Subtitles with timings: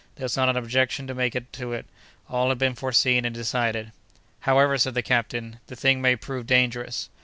[0.15, 1.85] There was not an objection to make to it;
[2.27, 3.91] all had been foreseen and decided.
[4.39, 7.07] "However," said the captain, "the thing may prove dangerous."